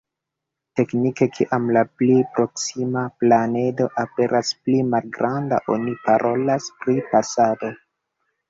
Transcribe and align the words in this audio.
Teknike, 0.77 1.25
kiam 1.33 1.67
la 1.75 1.83
pli 1.99 2.15
proksima 2.37 3.03
planedo 3.25 3.87
aperas 4.05 4.51
pli 4.63 4.81
malgranda 4.95 5.61
oni 5.77 5.95
parolas 6.09 6.73
pri 6.81 6.97
pasado. 7.13 7.71